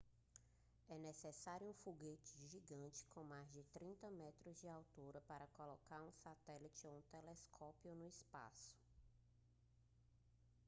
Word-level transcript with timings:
é 0.89 0.97
necessário 0.97 1.69
um 1.69 1.75
foguete 1.75 2.35
gigante 2.47 3.05
com 3.11 3.23
mais 3.23 3.51
de 3.53 3.61
30 3.65 4.09
metros 4.09 4.59
de 4.59 4.67
altura 4.67 5.21
para 5.27 5.45
colocar 5.55 6.01
um 6.01 6.11
satélite 6.23 6.87
ou 6.87 7.03
telescópio 7.11 7.93
no 7.93 8.07
espaço 8.07 8.75